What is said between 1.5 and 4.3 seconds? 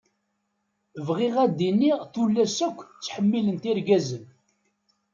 d-iniɣ tullas akk ttḥemmilent irgazen.